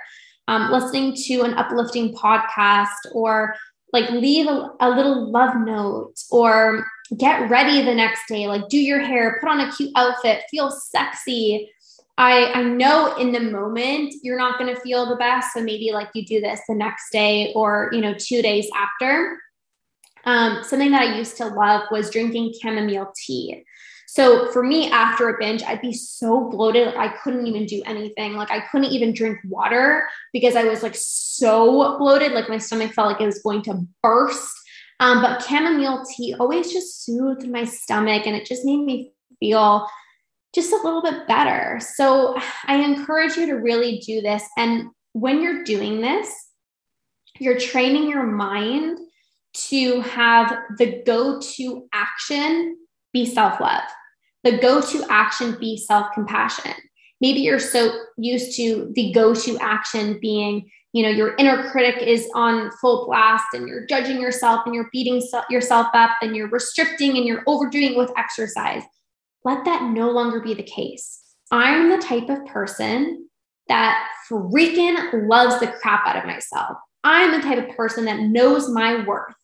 um, 0.49 0.71
listening 0.71 1.15
to 1.15 1.43
an 1.43 1.55
uplifting 1.55 2.15
podcast, 2.15 2.89
or 3.13 3.55
like 3.93 4.09
leave 4.11 4.47
a, 4.47 4.71
a 4.81 4.91
little 4.91 5.31
love 5.31 5.57
note, 5.57 6.15
or 6.31 6.87
get 7.19 7.51
ready 7.51 7.83
the 7.83 7.95
next 7.95 8.27
day, 8.29 8.47
like 8.47 8.69
do 8.69 8.79
your 8.79 9.01
hair, 9.01 9.39
put 9.41 9.49
on 9.49 9.61
a 9.61 9.73
cute 9.73 9.91
outfit, 9.95 10.43
feel 10.51 10.71
sexy. 10.71 11.71
I, 12.17 12.53
I 12.53 12.63
know 12.63 13.17
in 13.17 13.33
the 13.33 13.41
moment 13.41 14.15
you're 14.23 14.39
not 14.39 14.59
going 14.59 14.73
to 14.73 14.81
feel 14.81 15.09
the 15.09 15.17
best. 15.17 15.53
So 15.53 15.63
maybe 15.63 15.91
like 15.93 16.09
you 16.15 16.25
do 16.25 16.41
this 16.41 16.61
the 16.69 16.75
next 16.75 17.11
day 17.11 17.53
or, 17.55 17.91
you 17.93 18.01
know, 18.01 18.15
two 18.17 18.41
days 18.41 18.69
after. 18.77 19.37
Um, 20.27 20.63
something 20.65 20.91
that 20.91 21.03
I 21.03 21.17
used 21.17 21.37
to 21.39 21.47
love 21.47 21.83
was 21.91 22.11
drinking 22.11 22.55
chamomile 22.61 23.13
tea. 23.17 23.65
So 24.07 24.51
for 24.53 24.63
me, 24.63 24.91
after 24.91 25.29
a 25.29 25.39
binge, 25.39 25.63
I'd 25.65 25.81
be 25.81 25.93
so 25.93 26.49
bloated. 26.49 26.95
I 26.97 27.09
couldn't 27.09 27.47
even 27.47 27.67
do 27.67 27.83
anything. 27.85 28.35
Like 28.35 28.51
I 28.51 28.61
couldn't 28.61 28.93
even 28.93 29.13
drink 29.13 29.39
water 29.45 30.07
because 30.33 30.55
I 30.55 30.65
was 30.65 30.83
like 30.85 30.95
so 30.95 31.99
bloated. 31.99 32.33
Like 32.33 32.49
my 32.49 32.59
stomach 32.59 32.93
felt 32.93 33.09
like 33.09 33.21
it 33.21 33.27
was 33.27 33.43
going 33.43 33.63
to 33.63 33.85
burst. 34.03 34.55
Um, 35.01 35.21
but 35.21 35.43
chamomile 35.43 36.05
tea 36.05 36.35
always 36.39 36.73
just 36.73 37.05
soothed 37.05 37.49
my 37.49 37.65
stomach 37.65 38.27
and 38.27 38.37
it 38.37 38.47
just 38.47 38.65
made 38.65 38.85
me 38.85 39.13
feel 39.41 39.89
just 40.55 40.73
a 40.73 40.77
little 40.77 41.03
bit 41.03 41.27
better. 41.27 41.81
So 41.81 42.39
I 42.67 42.77
encourage 42.77 43.37
you 43.37 43.47
to 43.47 43.55
really 43.55 43.99
do 43.99 44.21
this. 44.21 44.45
And 44.57 44.91
when 45.13 45.43
you're 45.43 45.65
doing 45.65 46.01
this, 46.01 46.33
you're 47.41 47.59
training 47.59 48.09
your 48.09 48.23
mind 48.23 48.99
to 49.55 50.01
have 50.01 50.57
the 50.79 51.03
go 51.07 51.41
to 51.41 51.89
action 51.93 52.77
be 53.13 53.25
self 53.25 53.61
love, 53.61 53.85
the 54.43 54.59
go 54.59 54.81
to 54.81 55.05
action 55.09 55.57
be 55.59 55.77
self 55.77 56.09
compassion. 56.13 56.73
Maybe 57.21 57.41
you're 57.41 57.61
so 57.61 57.97
used 58.19 58.57
to 58.57 58.93
the 58.95 59.13
go 59.13 59.35
to 59.35 59.59
action 59.59 60.19
being, 60.21 60.69
you 60.93 61.03
know, 61.03 61.09
your 61.09 61.35
inner 61.37 61.71
critic 61.71 62.03
is 62.03 62.29
on 62.35 62.71
full 62.81 63.07
blast 63.07 63.47
and 63.55 63.69
you're 63.69 63.87
judging 63.87 64.21
yourself 64.21 64.63
and 64.67 64.75
you're 64.75 64.91
beating 64.93 65.23
yourself 65.49 65.87
up 65.95 66.11
and 66.21 66.37
you're 66.37 66.51
restricting 66.51 67.17
and 67.17 67.25
you're 67.25 67.45
overdoing 67.47 67.97
with 67.97 68.13
exercise. 68.17 68.83
Let 69.45 69.65
that 69.65 69.91
no 69.91 70.11
longer 70.11 70.41
be 70.41 70.55
the 70.55 70.63
case. 70.63 71.21
I'm 71.51 71.89
the 71.89 71.99
type 71.99 72.29
of 72.29 72.45
person 72.47 73.29
that 73.69 74.09
freaking 74.29 75.29
loves 75.29 75.61
the 75.61 75.69
crap 75.69 76.07
out 76.07 76.17
of 76.17 76.25
myself. 76.25 76.77
I'm 77.05 77.33
the 77.33 77.47
type 77.47 77.69
of 77.69 77.77
person 77.77 78.07
that 78.07 78.21
knows 78.21 78.69
my 78.69 79.05
worth. 79.07 79.35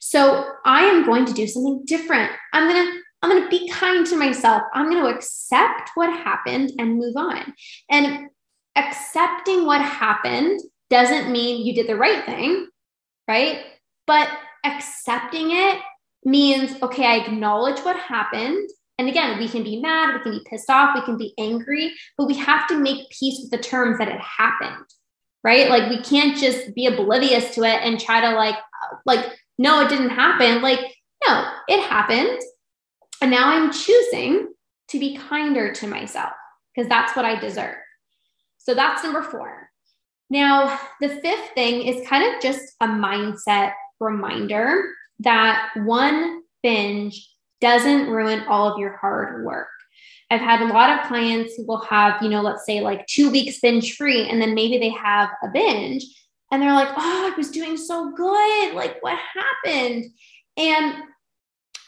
So 0.00 0.44
I 0.64 0.84
am 0.84 1.04
going 1.04 1.24
to 1.26 1.32
do 1.32 1.46
something 1.46 1.82
different. 1.84 2.30
I'm 2.52 2.68
going 2.68 2.84
to 2.84 3.00
I'm 3.22 3.30
going 3.30 3.42
to 3.42 3.48
be 3.48 3.68
kind 3.68 4.06
to 4.06 4.16
myself. 4.16 4.62
I'm 4.74 4.90
going 4.90 5.02
to 5.02 5.10
accept 5.12 5.90
what 5.94 6.08
happened 6.08 6.72
and 6.78 6.98
move 6.98 7.16
on. 7.16 7.52
And 7.90 8.28
accepting 8.76 9.66
what 9.66 9.82
happened 9.82 10.60
doesn't 10.88 11.32
mean 11.32 11.66
you 11.66 11.74
did 11.74 11.88
the 11.88 11.96
right 11.96 12.24
thing, 12.24 12.68
right? 13.26 13.64
But 14.06 14.28
accepting 14.64 15.50
it 15.50 15.80
means, 16.24 16.80
okay, 16.82 17.06
I 17.06 17.16
acknowledge 17.16 17.80
what 17.80 17.96
happened. 17.96 18.68
And 18.98 19.08
again, 19.08 19.38
we 19.38 19.48
can 19.48 19.62
be 19.62 19.80
mad, 19.80 20.14
we 20.14 20.22
can 20.22 20.32
be 20.32 20.46
pissed 20.48 20.70
off, 20.70 20.94
we 20.94 21.02
can 21.02 21.16
be 21.16 21.34
angry, 21.38 21.92
but 22.16 22.26
we 22.26 22.36
have 22.36 22.66
to 22.68 22.78
make 22.78 23.10
peace 23.10 23.40
with 23.40 23.50
the 23.50 23.58
terms 23.58 23.98
that 23.98 24.08
it 24.08 24.20
happened, 24.20 24.84
right? 25.44 25.68
Like 25.68 25.88
we 25.88 26.02
can't 26.02 26.36
just 26.36 26.74
be 26.74 26.86
oblivious 26.86 27.54
to 27.54 27.62
it 27.62 27.80
and 27.82 28.00
try 28.00 28.20
to 28.20 28.34
like, 28.34 28.56
uh, 28.56 28.96
like 29.06 29.24
no, 29.58 29.80
it 29.80 29.88
didn't 29.88 30.10
happen. 30.10 30.62
Like, 30.62 30.80
no, 31.26 31.50
it 31.68 31.82
happened. 31.88 32.40
And 33.20 33.30
now 33.30 33.48
I'm 33.48 33.72
choosing 33.72 34.52
to 34.88 34.98
be 34.98 35.16
kinder 35.16 35.72
to 35.72 35.86
myself 35.86 36.32
because 36.74 36.88
that's 36.88 37.16
what 37.16 37.24
I 37.24 37.38
deserve. 37.38 37.76
So 38.58 38.74
that's 38.74 39.02
number 39.02 39.22
four. 39.22 39.68
Now, 40.30 40.78
the 41.00 41.08
fifth 41.08 41.50
thing 41.54 41.86
is 41.86 42.06
kind 42.06 42.34
of 42.34 42.40
just 42.40 42.74
a 42.80 42.86
mindset 42.86 43.72
reminder 43.98 44.92
that 45.20 45.70
one 45.76 46.42
binge 46.62 47.28
doesn't 47.60 48.08
ruin 48.08 48.44
all 48.48 48.72
of 48.72 48.78
your 48.78 48.96
hard 48.96 49.44
work. 49.44 49.68
I've 50.30 50.40
had 50.40 50.60
a 50.60 50.72
lot 50.72 50.90
of 50.90 51.08
clients 51.08 51.54
who 51.56 51.66
will 51.66 51.82
have, 51.86 52.22
you 52.22 52.28
know, 52.28 52.42
let's 52.42 52.66
say 52.66 52.80
like 52.80 53.06
two 53.06 53.30
weeks 53.30 53.60
binge 53.60 53.96
free, 53.96 54.28
and 54.28 54.40
then 54.40 54.54
maybe 54.54 54.78
they 54.78 54.90
have 54.90 55.30
a 55.42 55.48
binge 55.48 56.04
and 56.50 56.62
they're 56.62 56.74
like, 56.74 56.88
oh, 56.90 57.30
I 57.32 57.36
was 57.36 57.50
doing 57.50 57.76
so 57.76 58.12
good. 58.12 58.74
Like, 58.74 59.02
what 59.02 59.18
happened? 59.34 60.06
And 60.56 60.94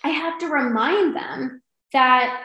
I 0.04 0.08
have 0.08 0.38
to 0.40 0.48
remind 0.48 1.16
them 1.16 1.62
that 1.92 2.44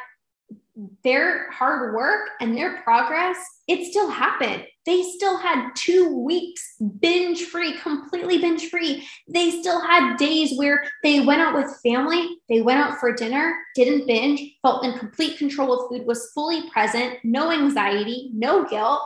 their 1.03 1.49
hard 1.51 1.93
work 1.95 2.29
and 2.41 2.55
their 2.55 2.81
progress, 2.83 3.37
it 3.67 3.89
still 3.89 4.09
happened. 4.09 4.65
They 4.85 5.03
still 5.03 5.37
had 5.37 5.71
two 5.73 6.15
weeks 6.19 6.75
binge 6.99 7.43
free, 7.45 7.77
completely 7.79 8.39
binge 8.39 8.69
free. 8.69 9.07
They 9.27 9.51
still 9.51 9.79
had 9.81 10.17
days 10.17 10.57
where 10.57 10.83
they 11.01 11.21
went 11.21 11.41
out 11.41 11.55
with 11.55 11.79
family, 11.81 12.37
they 12.49 12.61
went 12.61 12.79
out 12.79 12.99
for 12.99 13.13
dinner, 13.13 13.55
didn't 13.73 14.05
binge, 14.05 14.41
felt 14.61 14.83
in 14.83 14.97
complete 14.99 15.37
control 15.37 15.73
of 15.73 15.89
food, 15.89 16.05
was 16.05 16.31
fully 16.33 16.69
present, 16.69 17.15
no 17.23 17.51
anxiety, 17.51 18.29
no 18.33 18.65
guilt. 18.65 19.01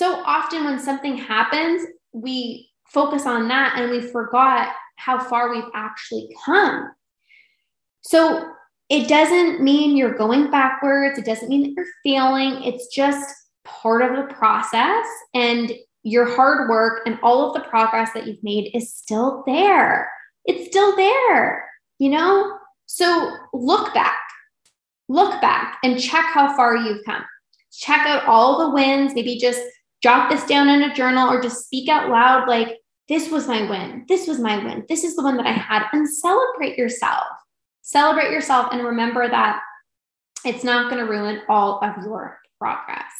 So 0.00 0.22
often 0.24 0.64
when 0.64 0.78
something 0.78 1.14
happens, 1.14 1.86
we 2.14 2.70
focus 2.88 3.26
on 3.26 3.48
that 3.48 3.74
and 3.76 3.90
we 3.90 4.00
forgot 4.00 4.72
how 4.96 5.22
far 5.22 5.50
we've 5.50 5.70
actually 5.74 6.34
come. 6.42 6.90
So 8.00 8.50
it 8.88 9.08
doesn't 9.08 9.60
mean 9.60 9.98
you're 9.98 10.16
going 10.16 10.50
backwards. 10.50 11.18
It 11.18 11.26
doesn't 11.26 11.50
mean 11.50 11.64
that 11.64 11.72
you're 11.76 11.84
failing. 12.02 12.62
It's 12.62 12.86
just 12.86 13.28
part 13.66 14.00
of 14.00 14.16
the 14.16 14.32
process. 14.32 15.04
And 15.34 15.70
your 16.02 16.34
hard 16.34 16.70
work 16.70 17.02
and 17.04 17.18
all 17.22 17.48
of 17.48 17.52
the 17.52 17.68
progress 17.68 18.10
that 18.14 18.26
you've 18.26 18.42
made 18.42 18.70
is 18.74 18.94
still 18.94 19.42
there. 19.46 20.10
It's 20.46 20.68
still 20.68 20.96
there, 20.96 21.68
you 21.98 22.08
know? 22.08 22.56
So 22.86 23.36
look 23.52 23.92
back, 23.92 24.16
look 25.10 25.42
back 25.42 25.76
and 25.84 26.00
check 26.00 26.24
how 26.24 26.56
far 26.56 26.74
you've 26.74 27.04
come. 27.04 27.22
Check 27.70 28.06
out 28.06 28.24
all 28.24 28.60
the 28.60 28.70
wins. 28.70 29.12
Maybe 29.14 29.38
just 29.38 29.60
jot 30.02 30.30
this 30.30 30.44
down 30.44 30.68
in 30.68 30.82
a 30.82 30.94
journal 30.94 31.30
or 31.30 31.42
just 31.42 31.64
speak 31.64 31.88
out 31.88 32.10
loud 32.10 32.48
like, 32.48 32.78
this 33.08 33.30
was 33.30 33.48
my 33.48 33.68
win. 33.68 34.04
This 34.08 34.28
was 34.28 34.38
my 34.38 34.62
win. 34.62 34.84
This 34.88 35.02
is 35.02 35.16
the 35.16 35.22
one 35.22 35.36
that 35.36 35.46
I 35.46 35.52
had. 35.52 35.84
And 35.92 36.08
celebrate 36.08 36.78
yourself 36.78 37.26
celebrate 37.90 38.30
yourself 38.30 38.68
and 38.72 38.84
remember 38.84 39.28
that 39.28 39.60
it's 40.44 40.64
not 40.64 40.90
going 40.90 41.04
to 41.04 41.10
ruin 41.10 41.40
all 41.48 41.80
of 41.82 42.04
your 42.04 42.38
progress. 42.58 43.10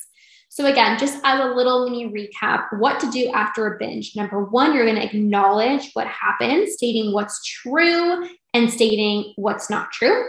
So, 0.48 0.66
again, 0.66 0.98
just 0.98 1.20
as 1.24 1.40
a 1.40 1.54
little 1.54 1.88
mini 1.88 2.08
recap, 2.08 2.66
what 2.78 2.98
to 3.00 3.10
do 3.10 3.30
after 3.32 3.66
a 3.66 3.78
binge. 3.78 4.16
Number 4.16 4.44
one, 4.44 4.74
you're 4.74 4.84
going 4.84 4.96
to 4.96 5.04
acknowledge 5.04 5.90
what 5.92 6.08
happened, 6.08 6.68
stating 6.68 7.12
what's 7.12 7.42
true 7.44 8.28
and 8.52 8.70
stating 8.70 9.32
what's 9.36 9.70
not 9.70 9.92
true. 9.92 10.24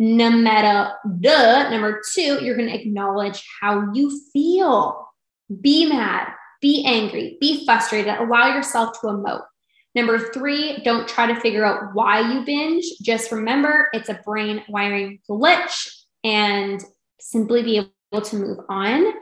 No 0.00 0.30
matter 0.30 0.92
the 1.04 1.68
number 1.70 2.00
two, 2.12 2.42
you're 2.42 2.56
going 2.56 2.68
to 2.68 2.80
acknowledge 2.80 3.44
how 3.60 3.92
you 3.92 4.20
feel. 4.32 5.06
Be 5.60 5.86
mad, 5.86 6.32
be 6.60 6.84
angry, 6.84 7.36
be 7.40 7.64
frustrated, 7.64 8.14
allow 8.14 8.54
yourself 8.54 9.00
to 9.00 9.08
emote. 9.08 9.44
Number 9.94 10.18
three, 10.32 10.82
don't 10.84 11.08
try 11.08 11.26
to 11.26 11.40
figure 11.40 11.64
out 11.64 11.94
why 11.94 12.20
you 12.32 12.44
binge. 12.44 12.84
Just 13.02 13.32
remember 13.32 13.88
it's 13.92 14.08
a 14.08 14.20
brain 14.24 14.62
wiring 14.68 15.18
glitch 15.28 16.04
and 16.22 16.82
simply 17.18 17.62
be 17.62 17.90
able 18.12 18.22
to 18.22 18.36
move 18.36 18.58
on. 18.68 19.12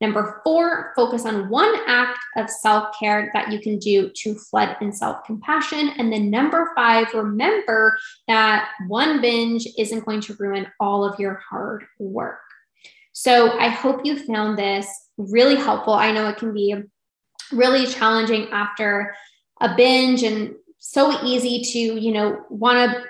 Number 0.00 0.40
four, 0.44 0.92
focus 0.96 1.24
on 1.24 1.48
one 1.48 1.74
act 1.86 2.18
of 2.36 2.50
self 2.50 2.94
care 2.98 3.30
that 3.34 3.52
you 3.52 3.60
can 3.60 3.78
do 3.78 4.10
to 4.16 4.34
flood 4.34 4.76
in 4.80 4.92
self 4.92 5.24
compassion. 5.24 5.92
And 5.98 6.12
then 6.12 6.30
number 6.30 6.72
five, 6.74 7.12
remember 7.14 7.98
that 8.26 8.70
one 8.88 9.20
binge 9.20 9.66
isn't 9.78 10.04
going 10.04 10.20
to 10.22 10.36
ruin 10.38 10.66
all 10.80 11.04
of 11.04 11.18
your 11.20 11.40
hard 11.48 11.84
work. 11.98 12.40
So 13.14 13.56
I 13.58 13.68
hope 13.68 14.04
you 14.04 14.18
found 14.18 14.58
this 14.58 14.86
really 15.16 15.54
helpful. 15.54 15.94
I 15.94 16.10
know 16.10 16.28
it 16.28 16.36
can 16.36 16.52
be 16.52 16.74
really 17.52 17.86
challenging 17.86 18.48
after 18.50 19.14
a 19.60 19.74
binge 19.76 20.24
and 20.24 20.54
so 20.80 21.22
easy 21.22 21.62
to, 21.62 21.78
you 21.78 22.12
know, 22.12 22.44
want 22.50 22.90
to 22.90 23.04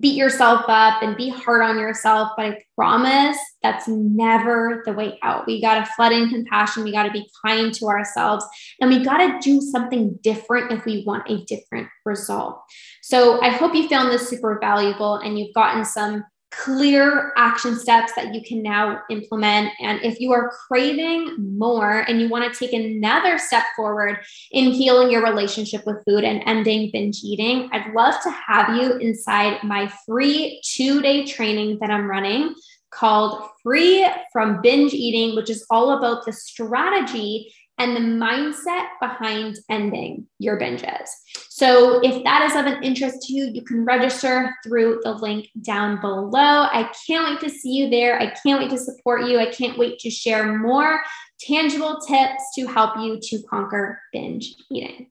beat 0.00 0.16
yourself 0.16 0.64
up 0.66 1.02
and 1.02 1.16
be 1.16 1.28
hard 1.28 1.60
on 1.60 1.78
yourself. 1.78 2.32
But 2.36 2.46
I 2.46 2.62
promise 2.74 3.36
that's 3.62 3.86
never 3.86 4.82
the 4.86 4.94
way 4.94 5.18
out. 5.22 5.46
We 5.46 5.60
got 5.60 5.84
to 5.84 5.92
flood 5.92 6.12
in 6.12 6.30
compassion. 6.30 6.82
We 6.82 6.90
got 6.90 7.04
to 7.04 7.12
be 7.12 7.28
kind 7.44 7.72
to 7.74 7.86
ourselves 7.86 8.46
and 8.80 8.90
we 8.90 9.04
got 9.04 9.18
to 9.18 9.38
do 9.40 9.60
something 9.60 10.18
different 10.22 10.72
if 10.72 10.84
we 10.86 11.04
want 11.06 11.30
a 11.30 11.44
different 11.44 11.88
result. 12.06 12.60
So 13.02 13.40
I 13.42 13.50
hope 13.50 13.74
you 13.74 13.88
found 13.88 14.10
this 14.10 14.28
super 14.28 14.58
valuable 14.58 15.16
and 15.16 15.38
you've 15.38 15.54
gotten 15.54 15.84
some 15.84 16.24
clear 16.58 17.32
action 17.36 17.76
steps 17.76 18.12
that 18.14 18.34
you 18.34 18.42
can 18.42 18.62
now 18.62 19.00
implement. 19.10 19.70
And 19.80 20.02
if 20.02 20.20
you 20.20 20.32
are 20.32 20.50
craving 20.68 21.36
more 21.56 22.00
and 22.00 22.20
you 22.20 22.28
want 22.28 22.52
to 22.52 22.58
take 22.58 22.72
another 22.72 23.38
step 23.38 23.64
forward 23.76 24.18
in 24.52 24.70
healing 24.70 25.10
your 25.10 25.22
relationship 25.22 25.84
with 25.86 26.04
food 26.06 26.24
and 26.24 26.42
ending 26.46 26.90
binge 26.92 27.20
eating, 27.22 27.68
I'd 27.72 27.92
love 27.94 28.14
to 28.22 28.30
have 28.30 28.76
you 28.76 28.96
inside 28.98 29.62
my 29.62 29.92
free 30.06 30.60
two 30.64 31.02
day 31.02 31.24
training 31.26 31.78
that 31.80 31.90
I'm 31.90 32.10
running 32.10 32.54
called 32.94 33.48
Free 33.62 34.06
from 34.32 34.62
Binge 34.62 34.94
Eating, 34.94 35.34
which 35.34 35.50
is 35.50 35.66
all 35.68 35.98
about 35.98 36.24
the 36.24 36.32
strategy 36.32 37.52
and 37.78 37.96
the 37.96 38.00
mindset 38.00 38.86
behind 39.00 39.56
ending 39.68 40.26
your 40.38 40.58
binges. 40.58 41.08
So, 41.48 42.00
if 42.02 42.22
that 42.24 42.42
is 42.50 42.56
of 42.56 42.66
an 42.66 42.82
interest 42.82 43.22
to 43.22 43.32
you, 43.32 43.50
you 43.52 43.62
can 43.62 43.84
register 43.84 44.54
through 44.64 45.00
the 45.02 45.12
link 45.12 45.48
down 45.62 46.00
below. 46.00 46.30
I 46.32 46.90
can't 47.06 47.28
wait 47.28 47.40
to 47.48 47.54
see 47.54 47.72
you 47.72 47.90
there. 47.90 48.20
I 48.20 48.34
can't 48.42 48.60
wait 48.60 48.70
to 48.70 48.78
support 48.78 49.24
you. 49.24 49.38
I 49.38 49.50
can't 49.50 49.78
wait 49.78 49.98
to 50.00 50.10
share 50.10 50.56
more 50.58 51.00
tangible 51.40 52.00
tips 52.00 52.42
to 52.56 52.66
help 52.66 52.96
you 52.98 53.18
to 53.20 53.42
conquer 53.48 54.00
binge 54.12 54.54
eating. 54.70 55.08